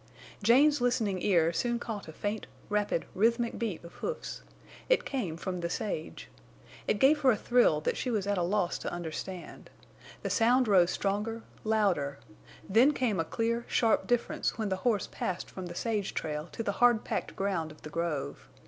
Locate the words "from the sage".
5.37-6.27, 15.51-16.15